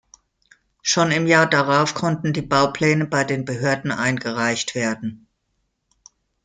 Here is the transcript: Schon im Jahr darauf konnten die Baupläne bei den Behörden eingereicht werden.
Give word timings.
Schon 0.81 1.11
im 1.11 1.27
Jahr 1.27 1.45
darauf 1.47 1.93
konnten 1.93 2.33
die 2.33 2.41
Baupläne 2.41 3.05
bei 3.05 3.23
den 3.23 3.45
Behörden 3.45 3.91
eingereicht 3.91 4.73
werden. 4.73 5.27